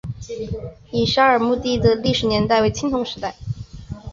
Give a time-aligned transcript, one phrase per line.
[0.89, 3.35] 乙沙尔墓地的历史年代为青铜时代。